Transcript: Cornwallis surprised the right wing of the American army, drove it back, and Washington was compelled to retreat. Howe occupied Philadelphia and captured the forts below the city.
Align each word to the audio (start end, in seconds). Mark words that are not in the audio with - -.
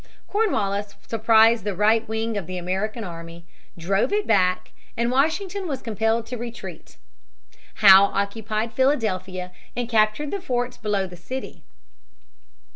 Cornwallis 0.27 0.95
surprised 1.05 1.63
the 1.63 1.75
right 1.75 2.09
wing 2.09 2.35
of 2.35 2.47
the 2.47 2.57
American 2.57 3.03
army, 3.03 3.45
drove 3.77 4.11
it 4.11 4.25
back, 4.25 4.71
and 4.97 5.11
Washington 5.11 5.67
was 5.67 5.79
compelled 5.83 6.25
to 6.25 6.37
retreat. 6.39 6.97
Howe 7.85 8.05
occupied 8.05 8.73
Philadelphia 8.73 9.51
and 9.75 9.87
captured 9.87 10.31
the 10.31 10.41
forts 10.41 10.75
below 10.75 11.05
the 11.05 11.17
city. 11.17 11.61